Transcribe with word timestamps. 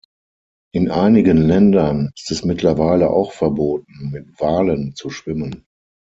In 0.73 0.89
einigen 0.89 1.37
Ländern 1.37 2.11
ist 2.15 2.31
es 2.31 2.43
mittlerweile 2.43 3.11
auch 3.11 3.33
verboten, 3.33 4.09
mit 4.11 4.29
Walen 4.41 4.95
zu 4.95 5.11
schwimmen. 5.11 5.67